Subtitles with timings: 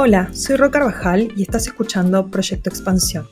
[0.00, 3.26] Hola, soy Ro Carvajal y estás escuchando Proyecto Expansión,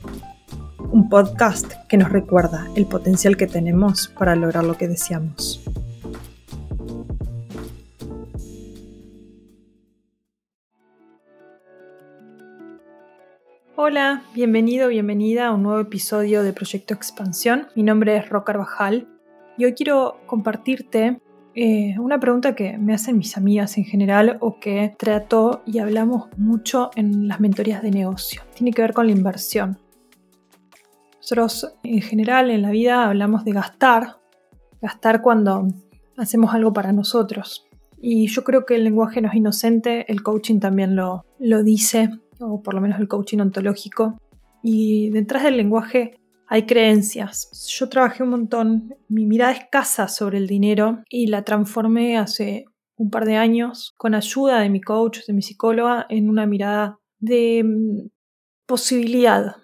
[0.90, 5.62] un podcast que nos recuerda el potencial que tenemos para lograr lo que deseamos.
[13.76, 17.68] Hola, bienvenido, bienvenida a un nuevo episodio de Proyecto Expansión.
[17.76, 19.06] Mi nombre es Ro Carvajal
[19.56, 21.20] y hoy quiero compartirte
[21.58, 26.28] eh, una pregunta que me hacen mis amigas en general o que trato y hablamos
[26.36, 28.42] mucho en las mentorías de negocio.
[28.54, 29.78] Tiene que ver con la inversión.
[31.16, 34.18] Nosotros en general en la vida hablamos de gastar,
[34.82, 35.66] gastar cuando
[36.18, 37.66] hacemos algo para nosotros.
[38.02, 42.10] Y yo creo que el lenguaje no es inocente, el coaching también lo, lo dice,
[42.38, 44.20] o por lo menos el coaching ontológico.
[44.62, 47.50] Y detrás del lenguaje hay creencias.
[47.78, 53.10] Yo trabajé un montón, mi mirada escasa sobre el dinero y la transformé hace un
[53.10, 57.62] par de años con ayuda de mi coach, de mi psicóloga, en una mirada de
[57.64, 58.08] mm,
[58.66, 59.56] posibilidad.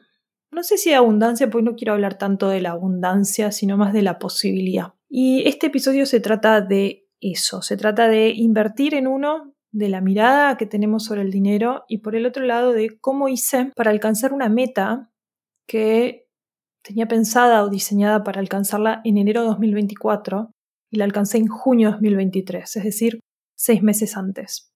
[0.51, 3.93] No sé si de abundancia, porque no quiero hablar tanto de la abundancia, sino más
[3.93, 4.95] de la posibilidad.
[5.09, 10.03] Y este episodio se trata de eso, se trata de invertir en uno, de la
[10.03, 13.91] mirada que tenemos sobre el dinero y por el otro lado de cómo hice para
[13.91, 15.11] alcanzar una meta
[15.67, 16.22] que
[16.83, 20.51] tenía pensada o diseñada para alcanzarla en enero de 2024
[20.91, 23.21] y la alcancé en junio de 2023, es decir,
[23.57, 24.71] seis meses antes.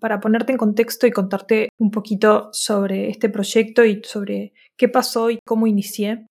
[0.00, 5.30] Para ponerte en contexto y contarte un poquito sobre este proyecto y sobre qué pasó
[5.30, 6.26] y cómo inicié,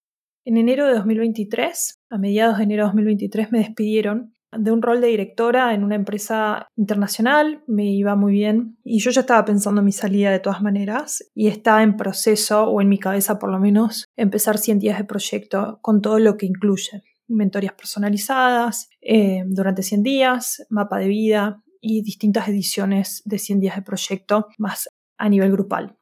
[0.45, 5.01] en enero de 2023, a mediados de enero de 2023, me despidieron de un rol
[5.01, 9.81] de directora en una empresa internacional, me iba muy bien y yo ya estaba pensando
[9.81, 13.51] en mi salida de todas maneras y estaba en proceso, o en mi cabeza por
[13.51, 17.03] lo menos, empezar 100 días de proyecto con todo lo que incluye.
[17.27, 23.75] Mentorías personalizadas eh, durante 100 días, mapa de vida y distintas ediciones de 100 días
[23.75, 25.97] de proyecto más a nivel grupal.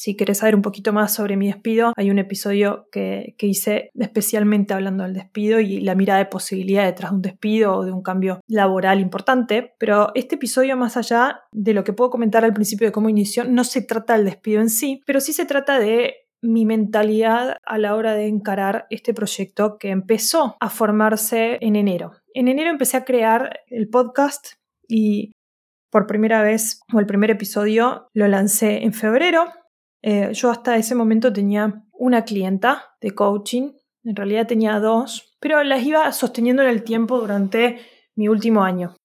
[0.00, 4.72] Si querés saber un poquito más sobre mi despido, hay un episodio que, hice especialmente
[4.72, 8.00] hablando del despido y la mirada de posibilidad detrás de un despido o de un
[8.00, 9.74] cambio laboral importante.
[9.78, 13.44] Pero este episodio, más allá de lo que puedo comentar al principio de cómo inició,
[13.44, 17.76] no se trata del despido en sí, pero sí se trata de mi mentalidad a
[17.76, 22.12] la hora de encarar este proyecto que empezó a formarse en enero.
[22.32, 24.54] En enero empecé a crear el podcast
[24.88, 25.32] y
[25.90, 29.44] por primera vez, o el primer episodio, lo lancé en febrero
[30.02, 33.72] eh, yo hasta ese momento tenía una clienta de coaching,
[34.04, 37.80] en realidad tenía dos, pero las iba sosteniendo en el tiempo durante
[38.14, 38.96] mi último año.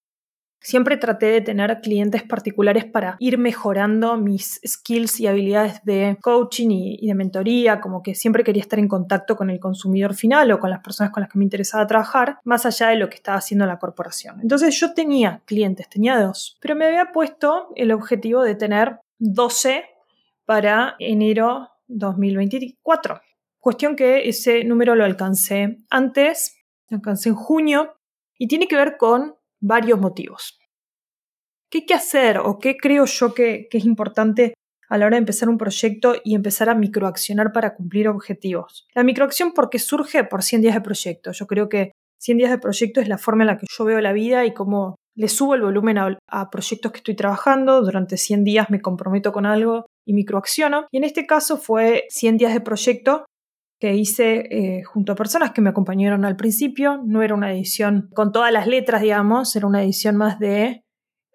[0.62, 6.70] Siempre traté de tener clientes particulares para ir mejorando mis skills y habilidades de coaching
[6.72, 10.60] y, de mentoría, como que siempre quería estar en contacto con el consumidor final o
[10.60, 13.38] con las personas con las que me interesaba trabajar, más allá de lo que estaba
[13.38, 14.40] haciendo la corporación.
[14.42, 19.84] Entonces yo tenía clientes, tenía dos, pero me había puesto el objetivo de tener 12
[20.46, 23.22] para enero 2024.
[23.60, 26.58] Cuestión que ese número lo alcancé antes,
[26.90, 27.96] lo alcancé en junio
[28.38, 30.60] y tiene que ver con varios motivos.
[31.70, 34.54] ¿Qué hay que hacer o qué creo yo que, es importante
[34.88, 38.88] a la hora de empezar un proyecto y empezar a microaccionar para cumplir objetivos?
[38.94, 41.32] La microacción porque surge por 100 días de proyecto.
[41.32, 41.92] Yo creo que
[42.22, 44.54] 100 días de proyecto es la forma en la que yo veo la vida y
[44.54, 47.82] cómo le subo el volumen a, proyectos que estoy trabajando.
[47.82, 50.88] Durante 100 días me comprometo con algo y microacciono.
[50.92, 53.26] Y en este caso fue 100 días de proyecto
[53.80, 57.02] que hice eh, junto a personas que me acompañaron al principio.
[57.06, 60.84] No era una edición con todas las letras, digamos, era una edición más de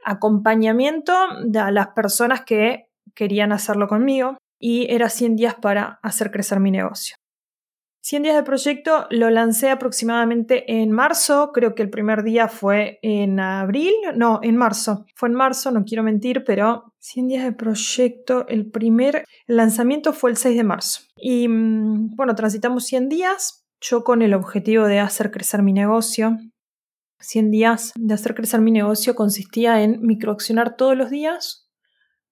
[0.04, 1.12] acompañamiento
[1.44, 6.70] de las personas que querían hacerlo conmigo y era 100 días para hacer crecer mi
[6.70, 7.16] negocio.
[8.02, 12.98] 100 días de proyecto lo lancé aproximadamente en marzo, creo que el primer día fue
[13.02, 17.52] en abril, no, en marzo, fue en marzo, no quiero mentir, pero 100 días de
[17.52, 21.00] proyecto, el primer lanzamiento fue el 6 de marzo.
[21.16, 26.38] Y mm, bueno, transitamos 100 días, yo con el objetivo de hacer crecer mi negocio.
[27.18, 31.69] 100 días de hacer crecer mi negocio consistía en microaccionar todos los días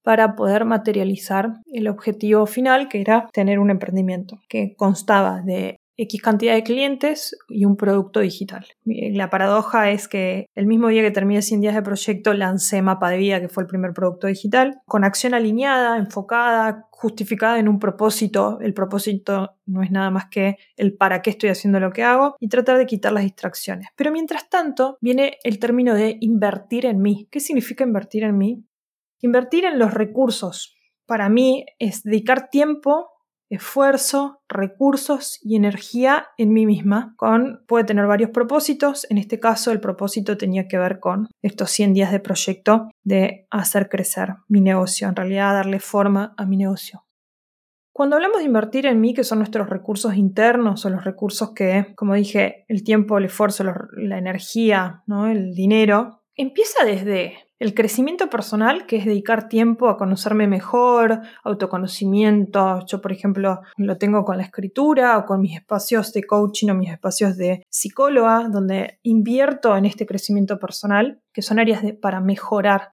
[0.09, 6.23] para poder materializar el objetivo final, que era tener un emprendimiento, que constaba de X
[6.23, 8.65] cantidad de clientes y un producto digital.
[8.87, 13.11] La paradoja es que el mismo día que terminé 100 días de proyecto lancé Mapa
[13.11, 17.79] de Vida, que fue el primer producto digital, con acción alineada, enfocada, justificada en un
[17.79, 18.61] propósito.
[18.63, 22.35] El propósito no es nada más que el para qué estoy haciendo lo que hago
[22.41, 23.89] y tratar de quitar las distracciones.
[23.95, 27.29] Pero mientras tanto viene el término de invertir en mí.
[27.31, 28.65] ¿Qué significa invertir en mí?
[29.21, 30.77] Invertir en los recursos
[31.07, 33.09] para mí es dedicar tiempo
[33.51, 37.15] esfuerzo, recursos y energía en mí misma.
[37.17, 39.07] Con, puede tener varios propósitos.
[39.11, 43.47] En este caso, el propósito tenía que ver con estos 100 días de proyecto de
[43.51, 47.05] hacer crecer mi negocio, en realidad darle forma a mi negocio.
[47.93, 51.95] Cuando hablamos de invertir en mí, que son nuestros recursos internos o los recursos que,
[51.97, 53.65] como dije, el tiempo, el esfuerzo,
[53.97, 55.27] la energía, ¿no?
[55.27, 62.87] el dinero, empieza desde el crecimiento personal, que es dedicar tiempo a conocerme mejor, autoconocimiento.
[62.87, 66.75] Yo, por ejemplo, lo tengo con la escritura o con mis espacios de coaching o
[66.75, 72.93] mis espacios de psicóloga, donde invierto en este crecimiento personal, que son áreas para mejorar.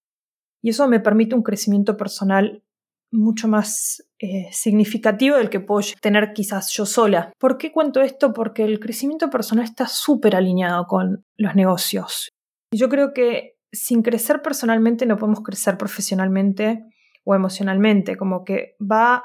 [0.64, 2.64] Y eso me permite un crecimiento personal
[3.12, 7.32] mucho más eh, significativo del que puedo tener quizás yo sola.
[7.38, 8.34] ¿Por qué cuento esto?
[8.34, 12.30] Porque el crecimiento personal está súper alineado con los negocios.
[12.76, 16.86] Yo creo que sin crecer personalmente no podemos crecer profesionalmente
[17.24, 19.24] o emocionalmente, como que va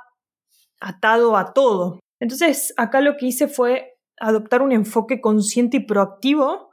[0.80, 2.00] atado a todo.
[2.20, 6.70] Entonces, acá lo que hice fue adoptar un enfoque consciente y proactivo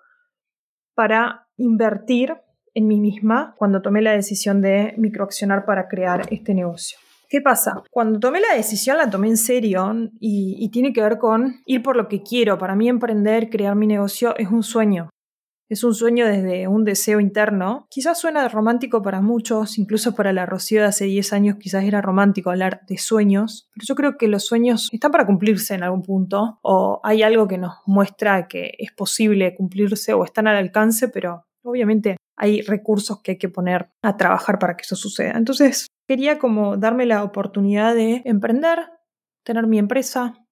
[0.96, 2.36] para invertir
[2.74, 6.98] en mí misma cuando tomé la decisión de microaccionar para crear este negocio.
[7.30, 7.84] ¿Qué pasa?
[7.92, 11.98] Cuando tomé la decisión la tomé en serio y, tiene que ver con ir por
[11.98, 12.58] lo que quiero.
[12.58, 15.10] Para mí emprender, crear mi negocio es un sueño.
[15.70, 17.88] Es un sueño desde un deseo interno.
[17.90, 22.02] Quizás suena romántico para muchos, incluso para la Rocío de hace 10 años quizás era
[22.02, 26.04] romántico hablar de sueños, pero yo creo que los sueños están para cumplirse en algún
[26.04, 31.10] punto o hay algo que nos muestra que es posible cumplirse o están al alcance,
[31.10, 35.34] pero obviamente hay recursos que hay que poner a trabajar para que eso suceda.
[35.36, 38.90] Entonces, quería como darme la oportunidad de emprender,
[39.44, 40.47] tener mi empresa,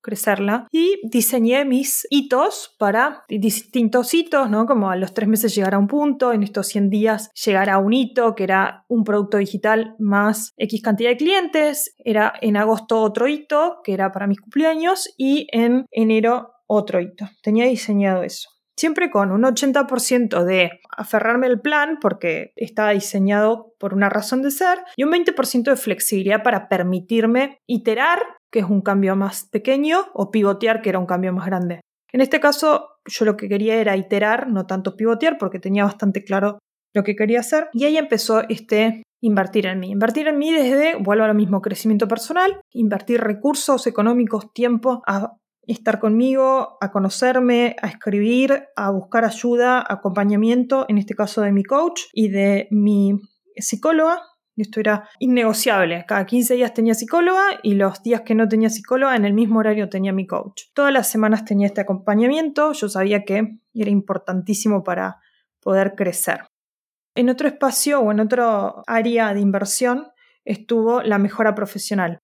[0.00, 4.66] crecerla y diseñé mis hitos para distintos hitos, ¿no?
[4.66, 7.78] Como a los tres meses llegar a un punto, en estos 100 días llegar a
[7.78, 13.00] un hito que era un producto digital más X cantidad de clientes, era en agosto
[13.00, 17.28] otro hito que era para mis cumpleaños y en enero otro hito.
[17.42, 18.48] Tenía diseñado eso
[18.80, 24.50] siempre con un 80% de aferrarme al plan porque estaba diseñado por una razón de
[24.50, 28.20] ser y un 20% de flexibilidad para permitirme iterar,
[28.50, 31.80] que es un cambio más pequeño, o pivotear, que era un cambio más grande.
[32.12, 36.24] En este caso, yo lo que quería era iterar, no tanto pivotear, porque tenía bastante
[36.24, 36.58] claro
[36.94, 37.68] lo que quería hacer.
[37.72, 39.90] Y ahí empezó este invertir en mí.
[39.90, 45.36] Invertir en mí desde, vuelvo a lo mismo, crecimiento personal, invertir recursos económicos, tiempo a
[45.62, 51.62] estar conmigo, a conocerme, a escribir, a buscar ayuda, acompañamiento, en este caso de mi
[51.62, 53.20] coach y de mi
[53.56, 54.22] psicóloga.
[54.60, 56.04] Esto era innegociable.
[56.06, 59.60] Cada 15 días tenía psicóloga y los días que no tenía psicóloga en el mismo
[59.60, 60.64] horario tenía mi coach.
[60.74, 62.72] Todas las semanas tenía este acompañamiento.
[62.72, 65.16] Yo sabía que era importantísimo para
[65.60, 66.44] poder crecer.
[67.14, 70.08] En otro espacio o en otro área de inversión
[70.44, 72.18] estuvo la mejora profesional.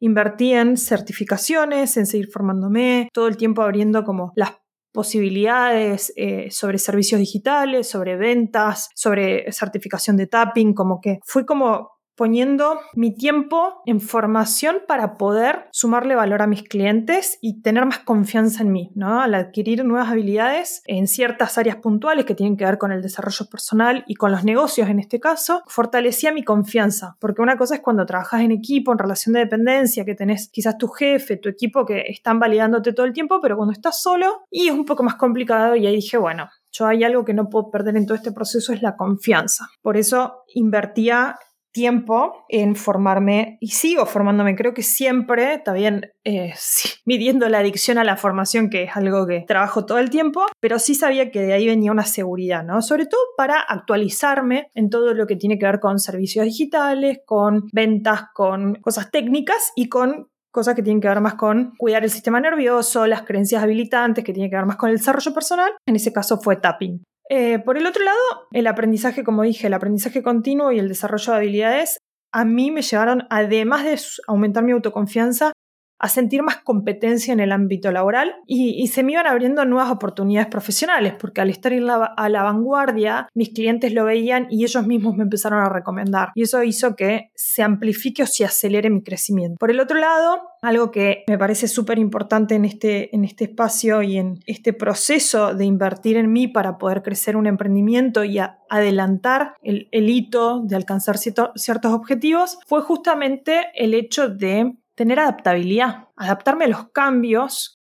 [0.00, 4.52] Invertí en certificaciones, en seguir formándome, todo el tiempo abriendo como las
[4.98, 11.97] posibilidades eh, sobre servicios digitales, sobre ventas, sobre certificación de tapping, como que fui como
[12.18, 18.00] poniendo mi tiempo en formación para poder sumarle valor a mis clientes y tener más
[18.00, 19.22] confianza en mí, ¿no?
[19.22, 23.46] Al adquirir nuevas habilidades en ciertas áreas puntuales que tienen que ver con el desarrollo
[23.48, 27.80] personal y con los negocios en este caso, fortalecía mi confianza, porque una cosa es
[27.80, 31.86] cuando trabajas en equipo, en relación de dependencia, que tenés quizás tu jefe, tu equipo
[31.86, 35.14] que están validándote todo el tiempo, pero cuando estás solo y es un poco más
[35.14, 38.32] complicado y ahí dije, bueno, yo hay algo que no puedo perder en todo este
[38.32, 39.68] proceso es la confianza.
[39.82, 41.36] Por eso invertía
[41.78, 44.56] tiempo en formarme y sigo formándome.
[44.56, 46.52] Creo que siempre, también eh,
[47.06, 50.80] midiendo la adicción a la formación, que es algo que trabajo todo el tiempo, pero
[50.80, 52.82] sí sabía que de ahí venía una seguridad, ¿no?
[52.82, 57.68] Sobre todo para actualizarme en todo lo que tiene que ver con servicios digitales, con
[57.72, 62.10] ventas, con cosas técnicas y con cosas que tienen que ver más con cuidar el
[62.10, 65.70] sistema nervioso, las creencias habilitantes, que tienen que ver más con el desarrollo personal.
[65.86, 67.04] En ese caso fue tapping.
[67.28, 68.18] Eh, por el otro lado,
[68.52, 71.98] el aprendizaje, como dije, el aprendizaje continuo y el desarrollo de habilidades
[72.32, 75.52] a mí me llevaron, además de aumentar mi autoconfianza,
[75.98, 80.48] a sentir más competencia en el ámbito laboral y, se me iban abriendo nuevas oportunidades
[80.48, 85.24] profesionales, porque al estar a la vanguardia, mis clientes lo veían y ellos mismos me
[85.24, 86.30] empezaron a recomendar.
[86.34, 89.56] Y eso hizo que se amplifique o se acelere mi crecimiento.
[89.58, 94.02] Por el otro lado, algo que me parece súper importante en este, en este espacio
[94.02, 98.38] y en este proceso de invertir en mí para poder crecer un emprendimiento y
[98.68, 106.64] adelantar el, hito de alcanzar ciertos objetivos, fue justamente el hecho de tener adaptabilidad, adaptarme
[106.64, 107.78] a los cambios.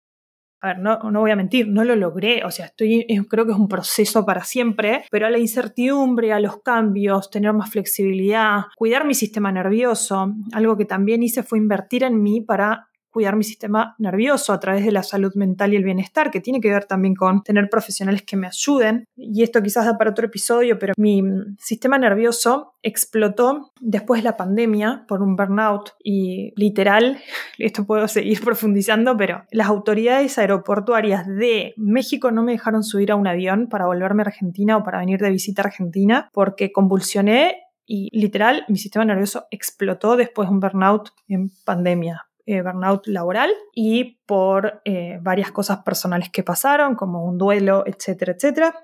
[0.61, 3.51] A ver, no, no voy a mentir, no lo logré, o sea, estoy, creo que
[3.51, 8.61] es un proceso para siempre, pero a la incertidumbre, a los cambios, tener más flexibilidad,
[8.77, 13.43] cuidar mi sistema nervioso, algo que también hice fue invertir en mí para cuidar mi
[13.43, 16.85] sistema nervioso a través de la salud mental y el bienestar, que tiene que ver
[16.85, 19.05] también con tener profesionales que me ayuden.
[19.15, 21.21] Y esto quizás da para otro episodio, pero mi
[21.59, 27.19] sistema nervioso explotó después de la pandemia por un burnout y literal,
[27.57, 33.15] esto puedo seguir profundizando, pero las autoridades aeroportuarias de México no me dejaron subir a
[33.15, 37.57] un avión para volverme a Argentina o para venir de visita a Argentina porque convulsioné
[37.85, 43.49] y literal mi sistema nervioso explotó después de un burnout en pandemia eh, burnout laboral
[43.73, 48.75] y por eh, varias cosas personales que pasaron, como un duelo, etcétera, etcétera.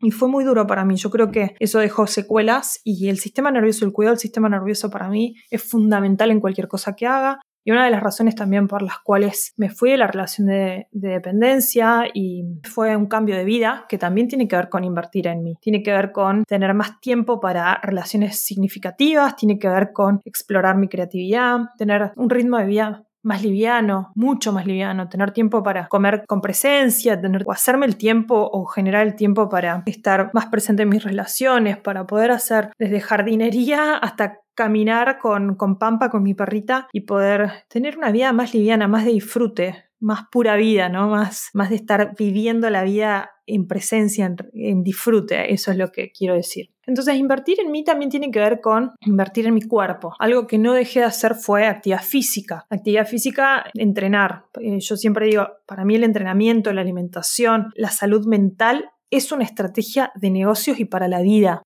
[0.00, 0.96] Y fue muy duro para mí.
[0.96, 4.90] Yo creo que eso dejó secuelas y el sistema nervioso, el cuidado del sistema nervioso
[4.90, 7.40] para mí es fundamental en cualquier cosa que haga.
[7.64, 10.88] Y una de las razones también por las cuales me fui de la relación de,
[10.92, 15.42] dependencia y fue un cambio de vida que también tiene que ver con invertir en
[15.42, 15.56] mí.
[15.60, 20.76] Tiene que ver con tener más tiempo para relaciones significativas, tiene que ver con explorar
[20.76, 25.88] mi creatividad, tener un ritmo de vida más liviano, mucho más liviano, tener tiempo para
[25.88, 30.46] comer con presencia, tener o hacerme el tiempo o generar el tiempo para estar más
[30.46, 36.22] presente en mis relaciones, para poder hacer desde jardinería hasta caminar con, con Pampa, con
[36.22, 40.88] mi perrita, y poder tener una vida más liviana, más de disfrute, más pura vida,
[40.88, 41.08] ¿no?
[41.08, 45.90] Más, más de estar viviendo la vida en presencia, en, en, disfrute, eso es lo
[45.90, 46.73] que quiero decir.
[46.86, 50.14] Entonces, invertir en mí también tiene que ver con invertir en mi cuerpo.
[50.18, 52.66] Algo que no dejé de hacer fue actividad física.
[52.70, 54.46] Actividad física, entrenar.
[54.60, 59.44] Eh, yo siempre digo, para mí el entrenamiento, la alimentación, la salud mental es una
[59.44, 61.62] estrategia de negocios y para la vida.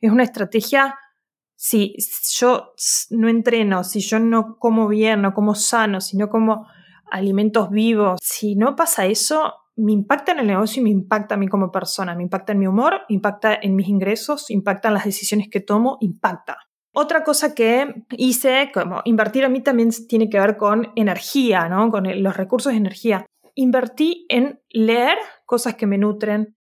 [0.00, 0.96] Es una estrategia
[1.56, 1.94] si
[2.34, 2.74] yo
[3.10, 6.66] no entreno, si yo no como bien, no como sano, si no como
[7.08, 11.38] alimentos vivos, si no pasa eso, me impacta en el negocio y me impacta a
[11.38, 15.04] mí como persona, me impacta en mi humor, impacta en mis ingresos, impacta en las
[15.04, 16.58] decisiones que tomo, impacta.
[16.94, 21.90] Otra cosa que hice, como invertir a mí también tiene que ver con energía, ¿no?
[21.90, 23.24] Con los recursos de energía.
[23.54, 26.54] Invertí en leer cosas que me nutren,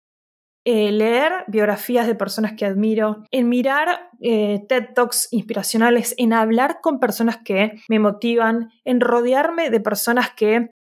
[0.65, 6.81] eh, leer biografías de personas que admiro, en mirar eh, TED Talks inspiracionales, en hablar
[6.81, 10.71] con personas que me motivan, en rodearme de personas que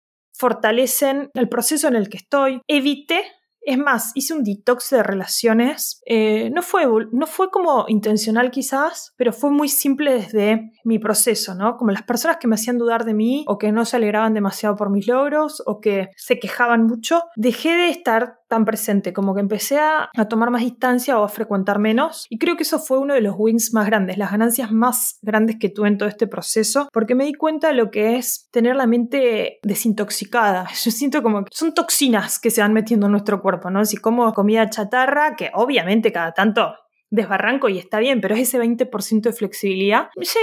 [0.40, 2.62] fortalecen el proceso en el que estoy.
[2.66, 3.22] Evité
[3.62, 6.00] es más, hice un detox de relaciones.
[6.06, 11.54] Eh, no, fue, no fue como intencional quizás, pero fue muy simple desde mi proceso,
[11.54, 11.76] ¿no?
[11.76, 14.76] Como las personas que me hacían dudar de mí o que no se alegraban demasiado
[14.76, 19.40] por mis logros o que se quejaban mucho, dejé de estar tan presente, como que
[19.40, 22.26] empecé a, tomar más distancia o a frecuentar menos.
[22.28, 25.56] Y creo que eso fue uno de los wins más grandes, las ganancias más grandes
[25.58, 28.76] que tuve en todo este proceso, porque me di cuenta de lo que es tener
[28.76, 30.68] la mente desintoxicada.
[30.84, 33.84] Yo siento como que son toxinas que se van metiendo en nuestro cuerpo, ¿no?
[33.84, 36.74] Si como comida chatarra, que obviamente cada tanto
[37.08, 40.08] desbarranco y está bien, pero es ese 20% de flexibilidad.
[40.20, 40.40] Se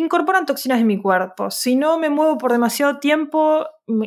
[0.00, 1.50] incorporan toxinas en mi cuerpo.
[1.50, 3.66] Si no me muevo por demasiado tiempo,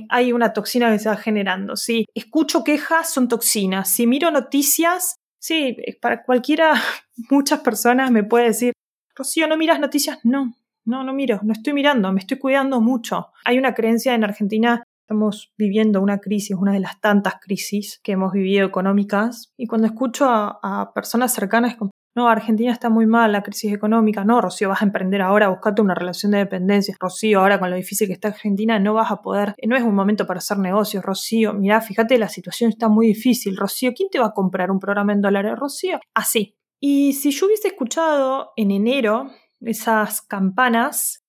[0.10, 1.75] hay una toxina que se va generando.
[1.75, 3.89] Si escucho quejas, son toxinas.
[3.89, 6.74] Si miro noticias, sí, para cualquiera,
[7.29, 8.74] muchas personas me puede decir,
[9.15, 10.19] Rocío, ¿no miras noticias?
[10.24, 10.53] No,
[10.86, 13.31] no, no miro, no estoy mirando, me estoy cuidando mucho.
[13.43, 18.12] Hay una creencia en Argentina Estamos viviendo una crisis, una de las tantas crisis que
[18.12, 19.51] hemos vivido económicas.
[19.58, 21.75] Y cuando escucho a, personas cercanas,
[22.19, 24.25] no, Argentina está muy mal, la crisis económica.
[24.25, 26.97] No, Rocío, vas a emprender ahora, buscate una relación de dependencia.
[26.99, 29.95] Rocío, ahora con lo difícil que está Argentina, no vas a poder, no es un
[29.95, 31.01] momento para hacer negocios.
[31.01, 33.55] Rocío, mira, fíjate, la situación está muy difícil.
[33.55, 35.57] Rocío, ¿quién te va a comprar un programa en dólares?
[35.57, 36.57] Rocío, así.
[36.81, 41.25] Y si yo hubiese escuchado en enero esas campanas,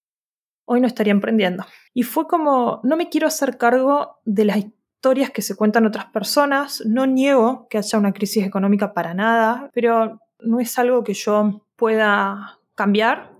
[0.65, 1.65] hoy no estaría emprendiendo.
[1.95, 6.07] Y fue como, no me quiero hacer cargo de las historias que se cuentan otras
[6.07, 11.15] personas, no niego que haya una crisis económica para nada, pero no es algo que
[11.15, 13.33] yo pueda cambiar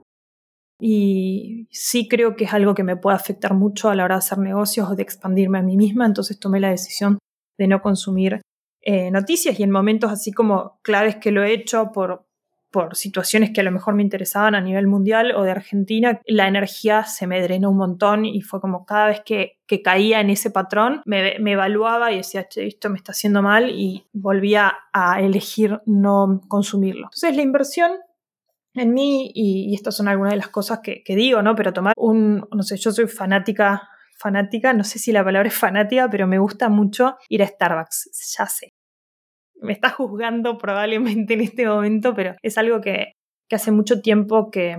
[0.81, 4.21] y sí creo que es algo que me puede afectar mucho a la hora de
[4.21, 7.19] hacer negocios o de expandirme a mí misma, entonces tomé la decisión
[7.59, 8.41] de no consumir
[8.83, 12.25] eh, noticias y en momentos así como claves que lo he hecho por,
[12.71, 16.49] por situaciones que a lo mejor me interesaban a nivel mundial o de Argentina, la
[16.49, 20.51] energía se me drenó un montón y fue como cada vez que, caía en ese
[20.51, 25.81] patrón, me, evaluaba y decía, che, esto me está haciendo mal y volvía a elegir
[25.87, 27.07] no consumirlo.
[27.07, 27.93] Entonces la inversión
[28.75, 31.55] en mí, y, estas son algunas de las cosas que, que digo, ¿no?
[31.55, 35.55] Pero tomar un, no sé, yo soy fanática fanática, no sé si la palabra es
[35.55, 38.75] fanática, pero me gusta mucho ir a Starbucks, ya sé
[39.61, 43.13] me está juzgando probablemente en este momento, pero es algo que,
[43.53, 44.77] hace mucho tiempo que,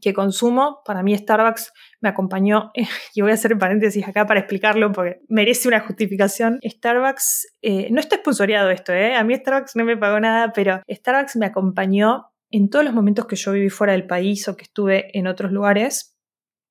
[0.00, 0.80] que consumo.
[0.86, 2.70] Para mí Starbucks me acompañó,
[3.14, 6.58] y voy a hacer paréntesis acá para explicarlo porque merece una justificación.
[6.64, 9.14] Starbucks, eh, no está esponsoreado esto, ¿eh?
[9.14, 13.26] a mí Starbucks no me pagó nada, pero Starbucks me acompañó en todos los momentos
[13.26, 16.16] que yo viví fuera del país o que estuve en otros lugares.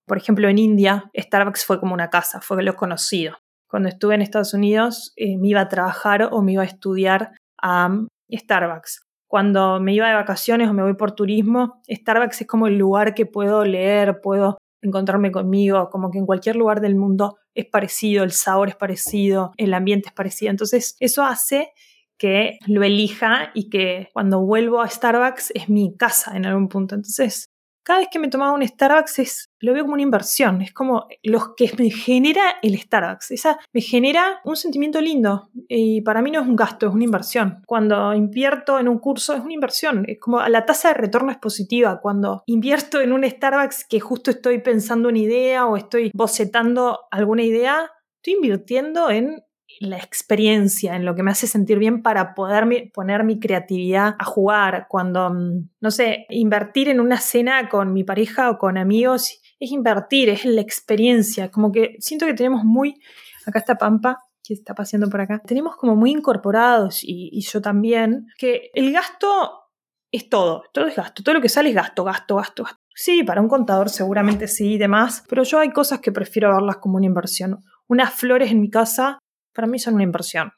[0.08, 3.38] Por ejemplo, en India, Starbucks fue como una casa, fue lo conocido.
[3.70, 7.32] Cuando estuve en Estados Unidos, eh, me iba a trabajar o me iba a estudiar
[7.62, 7.90] a
[8.32, 12.78] Starbucks cuando me iba de vacaciones o me voy por turismo, Starbucks es como el
[12.78, 17.66] lugar que puedo leer, puedo encontrarme conmigo, como que en cualquier lugar del mundo es
[17.66, 20.52] parecido, el sabor es parecido, el ambiente es parecido.
[20.52, 21.74] Entonces, eso hace
[22.18, 26.96] que lo elija y que cuando vuelvo a Starbucks es mi casa en algún punto.
[26.96, 27.48] Entonces,
[27.86, 31.56] cada vez que me tomaba un Starbucks lo veo como una inversión, es como lo
[31.56, 36.42] que me genera el Starbucks, esa me genera un sentimiento lindo y para mí no
[36.42, 37.62] es un gasto, es una inversión.
[37.66, 41.38] Cuando invierto en un curso es una inversión, es como la tasa de retorno es
[41.38, 47.02] positiva, cuando invierto en un Starbucks que justo estoy pensando una idea o estoy bocetando
[47.12, 49.45] alguna idea, estoy invirtiendo en
[49.80, 54.26] la experiencia, en lo que me hace sentir bien para poder poner mi creatividad a
[54.26, 54.88] jugar.
[54.90, 59.72] Cuando, mm, no sé, invertir en una cena con mi pareja o con amigos es
[59.72, 61.50] invertir, es la experiencia.
[61.52, 62.96] Como que siento que tenemos muy,
[63.46, 67.62] acá está Pampa, que está paseando por acá, tenemos como muy incorporados y, y yo
[67.62, 69.66] también, que el gasto
[70.12, 72.80] es todo, todo es gasto, todo lo que sale es gasto, gasto, gasto, gasto.
[72.94, 76.78] Sí, para un contador seguramente sí y demás, pero yo hay cosas que prefiero verlas
[76.78, 77.60] como una inversión.
[77.88, 79.20] Unas flores en mi casa
[79.56, 80.52] para mí son una inversión.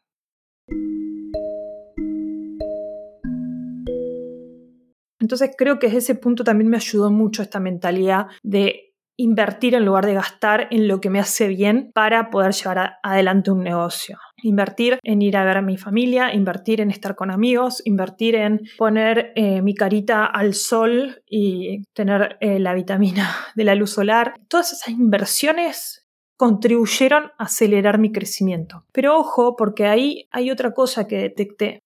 [5.19, 8.87] Entonces creo que ese punto también me ayudó mucho esta mentalidad de
[9.19, 13.51] invertir en lugar de gastar en lo que me hace bien para poder llevar adelante
[13.51, 14.19] un negocio.
[14.43, 18.61] Invertir en ir a ver a mi familia, invertir en estar con amigos, invertir en
[18.77, 24.35] poner eh, mi carita al sol y tener eh, la vitamina de la luz solar.
[24.47, 26.06] Todas esas inversiones
[26.38, 28.86] contribuyeron a acelerar mi crecimiento.
[28.94, 31.79] Pero ojo, porque ahí hay otra cosa que detecté.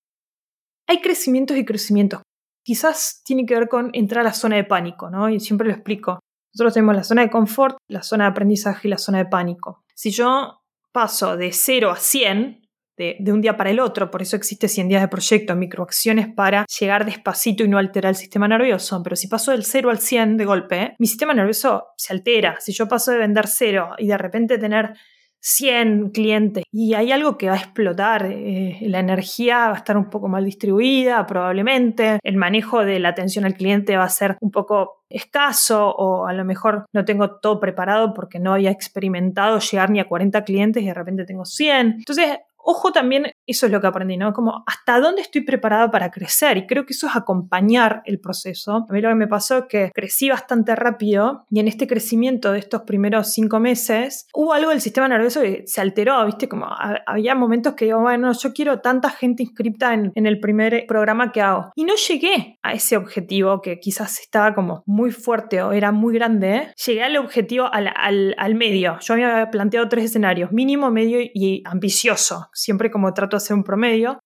[0.87, 2.21] Hay crecimientos y crecimientos.
[2.63, 5.29] Quizás tiene que ver con entrar a la zona de pánico, ¿no?
[5.29, 6.19] Y siempre lo explico.
[6.53, 9.83] Nosotros tenemos la zona de confort, la zona de aprendizaje y la zona de pánico.
[9.95, 12.67] Si yo paso de 0 a 100,
[12.97, 16.65] de, un día para el otro, por eso existe 100 días de proyecto, microacciones para
[16.79, 20.37] llegar despacito y no alterar el sistema nervioso, pero si paso del 0 al 100
[20.37, 22.57] de golpe, mi sistema nervioso se altera.
[22.59, 24.93] Si yo paso de vender 0 y de repente tener
[25.41, 29.97] 100 clientes y hay algo que va a explotar, eh, la energía va a estar
[29.97, 34.37] un poco mal distribuida probablemente, el manejo de la atención al cliente va a ser
[34.39, 39.59] un poco escaso o a lo mejor no tengo todo preparado porque no había experimentado
[39.59, 41.95] llegar ni a 40 clientes y de repente tengo 100.
[41.97, 44.33] Entonces Ojo también, eso es lo que aprendí, ¿no?
[44.33, 48.85] Como hasta dónde estoy preparada para crecer y creo que eso es acompañar el proceso.
[48.87, 52.51] A mí lo que me pasó es que crecí bastante rápido y en este crecimiento
[52.51, 56.47] de estos primeros cinco meses hubo algo del sistema nervioso que se alteró, ¿viste?
[56.47, 56.67] Como
[57.05, 61.41] había momentos que digo, bueno, yo quiero tanta gente inscripta en, el primer programa que
[61.41, 61.71] hago.
[61.75, 66.13] Y no llegué a ese objetivo que quizás estaba como muy fuerte o era muy
[66.13, 66.73] grande.
[66.85, 67.91] Llegué al objetivo al,
[68.37, 68.97] al medio.
[69.01, 73.63] Yo había planteado tres escenarios, mínimo, medio y ambicioso siempre como trato de hacer un
[73.63, 74.19] promedio.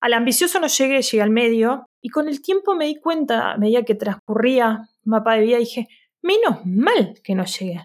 [0.00, 3.58] Al ambicioso no llegué, llegué al medio y con el tiempo me di cuenta, a
[3.58, 5.88] medida que transcurría mapa de vida, dije,
[6.22, 7.84] menos mal que no llegué.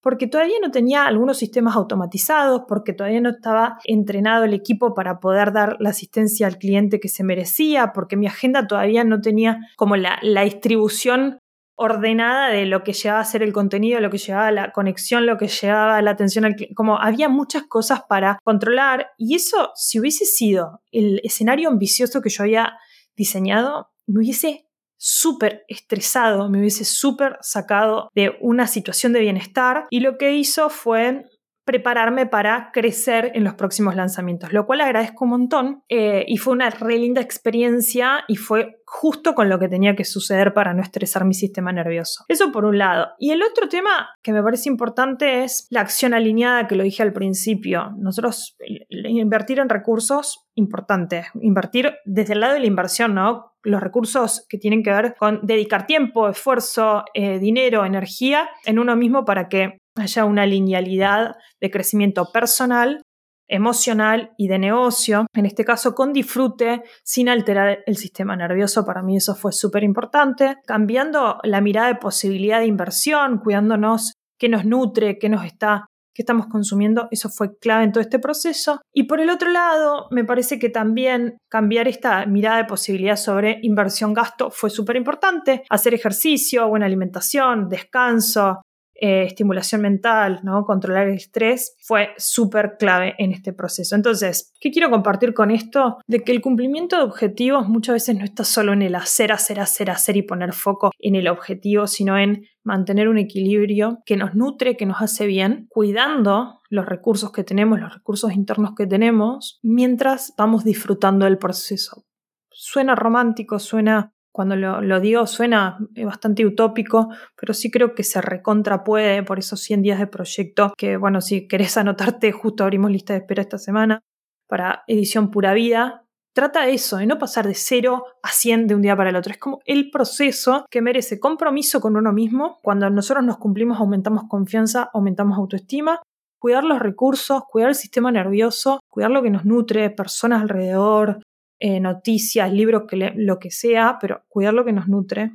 [0.00, 5.18] Porque todavía no tenía algunos sistemas automatizados, porque todavía no estaba entrenado el equipo para
[5.18, 9.58] poder dar la asistencia al cliente que se merecía, porque mi agenda todavía no tenía
[9.76, 11.40] como la, la distribución
[11.78, 15.24] ordenada de lo que llevaba a ser el contenido, lo que llevaba a la conexión,
[15.26, 16.56] lo que llevaba la atención al.
[16.74, 22.30] Como había muchas cosas para controlar y eso, si hubiese sido el escenario ambicioso que
[22.30, 22.74] yo había
[23.16, 30.00] diseñado, me hubiese súper estresado, me hubiese súper sacado de una situación de bienestar y
[30.00, 31.24] lo que hizo fue
[31.68, 36.54] prepararme para crecer en los próximos lanzamientos, lo cual agradezco un montón eh, y fue
[36.54, 40.80] una re linda experiencia y fue justo con lo que tenía que suceder para no
[40.80, 42.24] estresar mi sistema nervioso.
[42.26, 43.08] Eso por un lado.
[43.18, 47.02] Y el otro tema que me parece importante es la acción alineada que lo dije
[47.02, 47.90] al principio.
[47.98, 48.56] Nosotros
[48.88, 51.26] invertir en recursos, importante.
[51.42, 53.52] Invertir desde el lado de la inversión, ¿no?
[53.62, 58.96] Los recursos que tienen que ver con dedicar tiempo, esfuerzo, eh, dinero, energía en uno
[58.96, 63.02] mismo para que haya una linealidad de crecimiento personal,
[63.48, 68.84] emocional y de negocio, en este caso con disfrute, sin alterar el sistema nervioso.
[68.84, 70.56] Para mí eso fue súper importante.
[70.66, 75.86] Cambiando la mirada de posibilidad de inversión, cuidándonos qué nos nutre, qué nos está
[76.18, 78.80] qué estamos consumiendo, eso fue clave en todo este proceso.
[78.92, 83.60] Y por el otro lado, me parece que también cambiar esta mirada de posibilidad sobre
[83.62, 85.62] inversión-gasto fue súper importante.
[85.70, 88.62] Hacer ejercicio, buena alimentación, descanso,
[89.00, 90.64] eh, estimulación mental, ¿no?
[90.64, 93.94] controlar el estrés, fue súper clave en este proceso.
[93.94, 95.98] Entonces, ¿qué quiero compartir con esto?
[96.08, 99.60] De que el cumplimiento de objetivos muchas veces no está solo en el hacer, hacer,
[99.60, 104.34] hacer, hacer y poner foco en el objetivo, sino en mantener un equilibrio que nos
[104.34, 109.60] nutre, que nos hace bien, cuidando los recursos que tenemos, los recursos internos que tenemos,
[109.62, 112.04] mientras vamos disfrutando del proceso.
[112.50, 118.20] Suena romántico, suena cuando lo, digo suena eh, bastante utópico, pero sí creo que se
[118.20, 122.92] recontra puede por esos 100 días de proyecto que, bueno, si querés anotarte, justo abrimos
[122.92, 124.00] lista de espera esta semana
[124.46, 126.04] para edición pura vida.
[126.36, 129.32] Trata eso, de no pasar de 0 a 100 de un día para el otro.
[129.32, 132.60] Es como el proceso que merece compromiso con uno mismo.
[132.62, 136.00] Cuando nosotros nos cumplimos, aumentamos confianza, aumentamos autoestima.
[136.38, 141.22] Cuidar los recursos, cuidar el sistema nervioso, cuidar lo que nos nutre, personas alrededor,
[141.60, 145.32] eh, noticias, libros, que lo que sea, pero cuidar lo que nos nutre.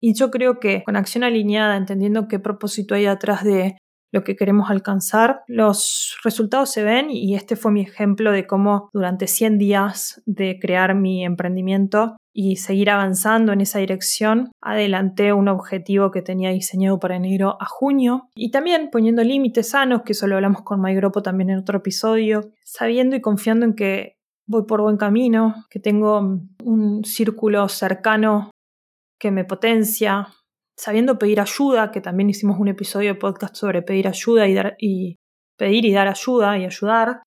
[0.00, 3.76] Y yo creo que con acción alineada, entendiendo qué propósito hay atrás de
[4.12, 8.88] lo que queremos alcanzar, los resultados se ven y este fue mi ejemplo de cómo
[8.92, 15.48] durante 100 días de crear mi emprendimiento y seguir avanzando en esa dirección, adelanté un
[15.48, 20.26] objetivo que tenía diseñado para enero a junio y también poniendo límites sanos, que eso
[20.26, 24.15] lo hablamos con Gropo también en otro episodio, sabiendo y confiando en que
[24.46, 28.50] voy por buen camino, que tengo un círculo cercano
[29.18, 30.28] que me potencia,
[30.76, 34.76] sabiendo pedir ayuda, que también hicimos un episodio de podcast sobre pedir ayuda y, dar,
[34.78, 35.16] y
[35.58, 37.22] pedir y dar ayuda y ayudar,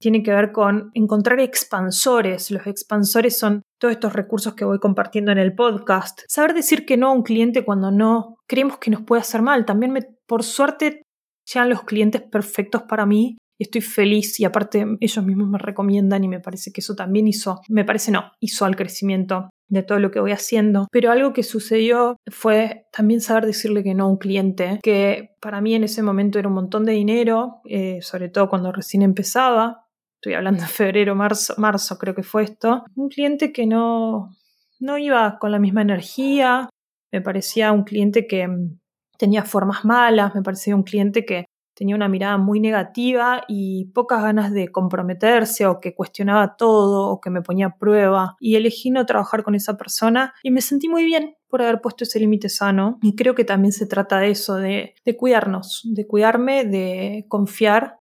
[0.00, 2.50] tiene que ver con encontrar expansores.
[2.50, 6.22] Los expansores son todos estos recursos que voy compartiendo en el podcast.
[6.26, 9.66] Saber decir que no a un cliente cuando no creemos que nos puede hacer mal.
[9.66, 11.02] También, me, por suerte,
[11.46, 16.28] sean los clientes perfectos para mí estoy feliz y aparte ellos mismos me recomiendan y
[16.28, 20.10] me parece que eso también hizo, me parece no, hizo al crecimiento de todo lo
[20.10, 20.88] que voy haciendo.
[20.90, 25.60] Pero algo que sucedió fue también saber decirle que no a un cliente, que para
[25.60, 29.86] mí en ese momento era un montón de dinero, eh, sobre todo cuando recién empezaba.
[30.16, 32.84] Estoy hablando de febrero, marzo, marzo creo que fue esto.
[32.96, 34.36] Un cliente que no,
[34.80, 36.68] no iba con la misma energía,
[37.12, 38.78] me parecía un cliente que mm,
[39.18, 41.44] tenía formas malas, me parecía un cliente que
[41.80, 47.22] tenía una mirada muy negativa y pocas ganas de comprometerse o que cuestionaba todo o
[47.22, 48.36] que me ponía a prueba.
[48.38, 52.04] Y elegí no trabajar con esa persona y me sentí muy bien por haber puesto
[52.04, 52.98] ese límite sano.
[53.00, 57.99] Y creo que también se trata de eso, de, de cuidarnos, de cuidarme, de confiar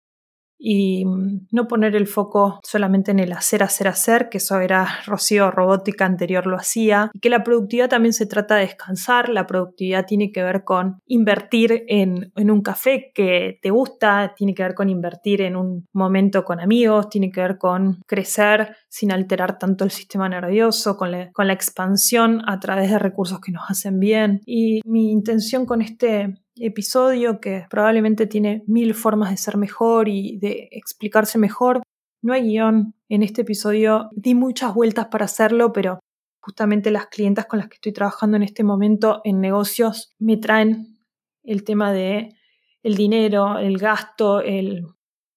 [0.59, 4.87] y mm, no poner el foco solamente en el hacer, hacer, hacer, que eso era
[5.05, 9.47] Rocío Robótica anterior lo hacía, y que la productividad también se trata de descansar, la
[9.47, 14.63] productividad tiene que ver con invertir en, en un café que te gusta, tiene que
[14.63, 19.59] ver con invertir en un momento con amigos, tiene que ver con crecer sin alterar
[19.59, 24.41] tanto el sistema nervioso, con la, expansión a través de recursos que nos hacen bien.
[24.45, 30.37] Y mi intención con este episodio que probablemente tiene mil formas de ser mejor y
[30.39, 31.83] de explicarse mejor.
[32.21, 32.95] No hay guion.
[33.07, 35.99] En este episodio di muchas vueltas para hacerlo, pero
[36.41, 40.97] justamente las clientas con las que estoy trabajando en este momento en negocios me traen
[41.43, 42.29] el tema de
[42.81, 44.85] el dinero, el gasto, el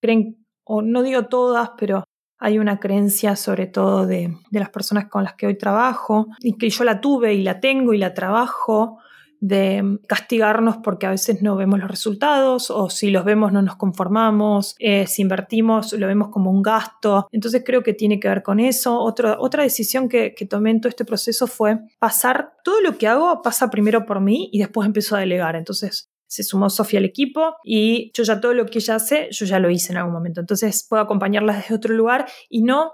[0.00, 2.04] creen o no digo todas, pero
[2.42, 6.58] hay una creencia sobre todo de, de las personas con las que hoy trabajo y
[6.58, 8.98] que yo la tuve y la tengo y la trabajo
[9.42, 13.74] de castigarnos porque a veces no vemos los resultados o si los vemos no nos
[13.74, 17.26] conformamos, eh, si invertimos lo vemos como un gasto.
[17.32, 19.00] Entonces creo que tiene que ver con eso.
[19.00, 23.08] Otra, otra decisión que, que tomé en todo este proceso fue pasar, todo lo que
[23.08, 25.56] hago pasa primero por mí y después empiezo a delegar.
[25.56, 29.44] Entonces se sumó Sofía al equipo y yo ya todo lo que ella hace, yo
[29.44, 30.40] ya lo hice en algún momento.
[30.40, 32.92] Entonces puedo acompañarla desde otro lugar y no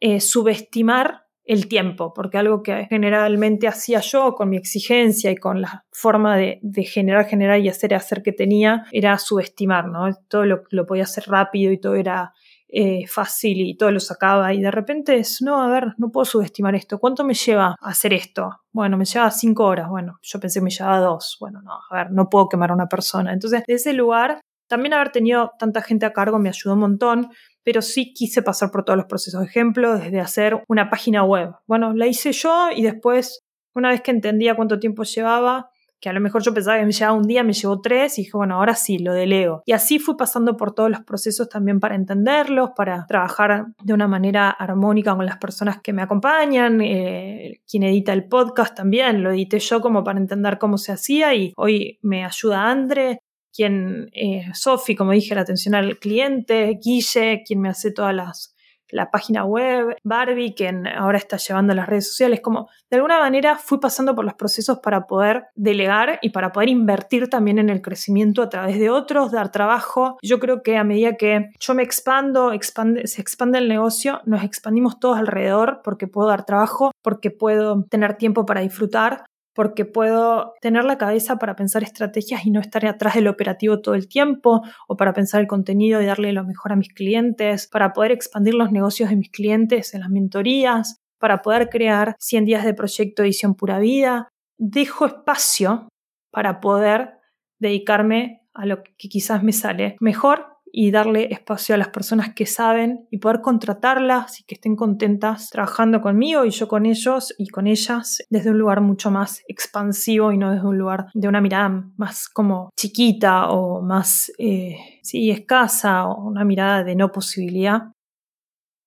[0.00, 5.62] eh, subestimar el tiempo, porque algo que generalmente hacía yo con mi exigencia y con
[5.62, 10.10] la forma de, generar, generar y hacer, hacer que tenía, era subestimar, ¿no?
[10.28, 12.34] Todo lo, lo podía hacer rápido y todo era
[12.76, 16.24] eh, fácil y todo lo sacaba y de repente es, no, a ver, no puedo
[16.24, 18.50] subestimar esto, ¿cuánto me lleva hacer esto?
[18.72, 21.94] Bueno, me lleva cinco horas, bueno, yo pensé que me llevaba dos, bueno, no, a
[21.94, 23.32] ver, no puedo quemar a una persona.
[23.32, 27.30] Entonces, de ese lugar, también haber tenido tanta gente a cargo me ayudó un montón,
[27.62, 29.44] pero sí quise pasar por todos los procesos.
[29.44, 31.52] Ejemplo, desde hacer una página web.
[31.68, 35.70] Bueno, la hice yo y después, una vez que entendía cuánto tiempo llevaba,
[36.04, 38.24] que a lo mejor yo pensaba que me llevaba un día, me llevó tres, y
[38.24, 39.62] dije, bueno, ahora sí, lo delego.
[39.64, 44.06] Y así fui pasando por todos los procesos también para entenderlos, para trabajar de una
[44.06, 49.30] manera armónica con las personas que me acompañan, eh, quien edita el podcast también, lo
[49.30, 53.20] edité yo como para entender cómo se hacía y hoy me ayuda Andre
[53.56, 58.53] quien, eh, Sofi, como dije, la atención al cliente, Guille, quien me hace todas las
[58.94, 63.56] la página web, Barbie, quien ahora está llevando las redes sociales, como de alguna manera
[63.56, 67.82] fui pasando por los procesos para poder delegar y para poder invertir también en el
[67.82, 70.16] crecimiento a través de otros, dar trabajo.
[70.22, 72.52] Yo creo que a medida que yo me expando,
[73.04, 78.16] se expande el negocio, nos expandimos todos alrededor porque puedo dar trabajo, porque puedo tener
[78.16, 79.24] tiempo para disfrutar,
[79.54, 83.94] porque puedo tener la cabeza para pensar estrategias y no estar atrás del operativo todo
[83.94, 87.92] el tiempo, o para pensar el contenido y darle lo mejor a mis clientes, para
[87.92, 92.64] poder expandir los negocios de mis clientes en las mentorías, para poder crear 100 días
[92.64, 94.28] de proyecto edición pura vida.
[94.58, 95.88] Dejo espacio
[96.30, 97.12] para poder
[97.60, 102.46] dedicarme a lo que quizás me sale mejor y darle espacio a las personas que
[102.46, 107.46] saben y poder contratarlas y que estén contentas trabajando conmigo y yo con ellos y
[107.46, 111.40] con ellas desde un lugar mucho más expansivo y no desde un lugar de una
[111.40, 114.76] mirada más como chiquita o más, eh,
[115.12, 117.92] escasa o una mirada de no posibilidad.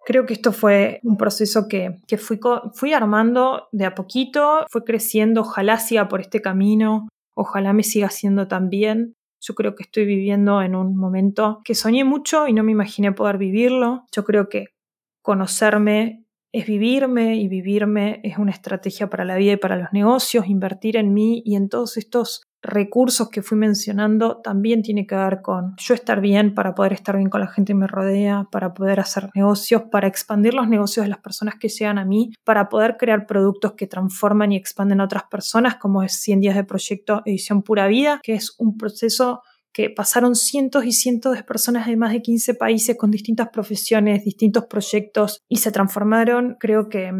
[0.05, 2.37] Creo que esto fue un proceso que, que fui,
[2.73, 8.07] fui armando de a poquito, fue creciendo, ojalá siga por este camino, ojalá me siga
[8.07, 9.13] haciendo tan bien.
[9.39, 13.11] Yo creo que estoy viviendo en un momento que soñé mucho y no me imaginé
[13.11, 14.05] poder vivirlo.
[14.11, 14.65] Yo creo que
[15.21, 20.47] conocerme es vivirme y vivirme es una estrategia para la vida y para los negocios,
[20.47, 25.41] invertir en mí y en todos estos recursos que fui mencionando también tiene que ver
[25.41, 28.73] con yo estar bien para poder estar bien con la gente que me rodea, para
[28.73, 32.69] poder hacer negocios, para expandir los negocios de las personas que llegan a mí, para
[32.69, 36.63] poder crear productos que transforman y expanden a otras personas, como es 100 días de
[36.63, 39.41] proyecto Edición Pura Vida, que es un proceso
[39.77, 44.25] que pasaron cientos y cientos de personas de más de 15 países con distintas profesiones,
[44.25, 46.57] distintos proyectos y se transformaron.
[46.59, 47.11] Creo que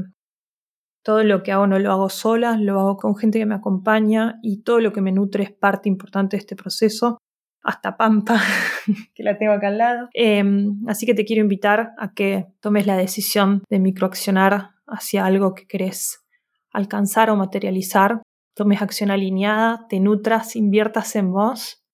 [1.07, 4.39] todo lo que hago no lo hago sola, lo hago con gente que me acompaña
[4.43, 7.17] y todo lo que me nutre es parte importante de este proceso.
[7.63, 8.41] Hasta Pampa,
[9.15, 10.09] que la tengo acá al lado.
[10.13, 15.53] Em, así que te quiero invitar a que tomes la decisión de microaccionar hacia algo
[15.53, 16.25] que querés
[16.73, 18.21] alcanzar o materializar.
[18.53, 21.85] Tomes acción alineada, te nutras, inviertas en vos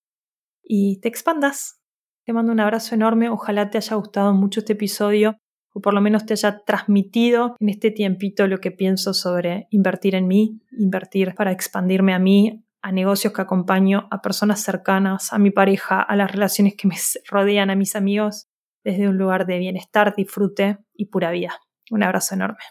[0.63, 1.79] y te expandas.
[2.25, 5.37] Te mando un abrazo enorme, ojalá te haya gustado mucho este episodio
[5.73, 10.15] o por lo menos te haya transmitido en este tiempito lo que pienso sobre invertir
[10.15, 15.39] en mí, invertir para expandirme a mí, a negocios que acompaño, a personas cercanas, a
[15.39, 16.95] mi pareja, a las relaciones que me
[17.29, 18.47] rodean, a mis amigos,
[18.83, 21.59] desde un lugar de bienestar, disfrute y pura vida.
[21.89, 22.63] Un abrazo enorme.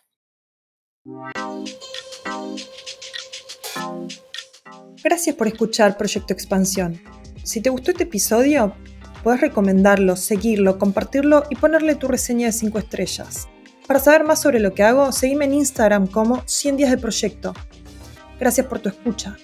[5.02, 7.00] Gracias por escuchar Proyecto Expansión.
[7.42, 8.74] Si te gustó este episodio,
[9.22, 13.48] puedes recomendarlo, seguirlo, compartirlo y ponerle tu reseña de 5 estrellas.
[13.86, 17.54] Para saber más sobre lo que hago, seguime en Instagram como 100 días de proyecto.
[18.38, 19.36] Gracias por tu escucha.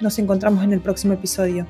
[0.00, 1.66] Nos encontramos en el próximo episodio.